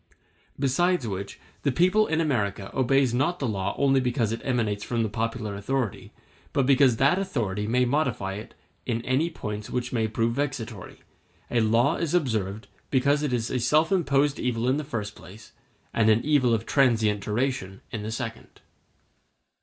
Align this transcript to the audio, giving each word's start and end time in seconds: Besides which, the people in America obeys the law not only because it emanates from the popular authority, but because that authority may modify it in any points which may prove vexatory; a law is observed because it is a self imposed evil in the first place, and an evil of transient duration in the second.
Besides 0.57 1.07
which, 1.07 1.39
the 1.61 1.71
people 1.71 2.07
in 2.07 2.19
America 2.19 2.71
obeys 2.73 3.11
the 3.11 3.17
law 3.19 3.45
not 3.67 3.75
only 3.77 3.99
because 3.99 4.31
it 4.31 4.41
emanates 4.43 4.83
from 4.83 5.03
the 5.03 5.09
popular 5.09 5.55
authority, 5.55 6.11
but 6.53 6.65
because 6.65 6.95
that 6.97 7.19
authority 7.19 7.67
may 7.67 7.85
modify 7.85 8.33
it 8.33 8.55
in 8.87 9.05
any 9.05 9.29
points 9.29 9.69
which 9.69 9.93
may 9.93 10.07
prove 10.07 10.33
vexatory; 10.33 11.01
a 11.51 11.59
law 11.59 11.97
is 11.97 12.15
observed 12.15 12.67
because 12.89 13.21
it 13.21 13.31
is 13.31 13.51
a 13.51 13.59
self 13.59 13.91
imposed 13.91 14.39
evil 14.39 14.67
in 14.67 14.77
the 14.77 14.83
first 14.83 15.13
place, 15.13 15.51
and 15.93 16.09
an 16.09 16.25
evil 16.25 16.51
of 16.51 16.65
transient 16.65 17.21
duration 17.21 17.81
in 17.91 18.01
the 18.01 18.11
second. 18.11 18.61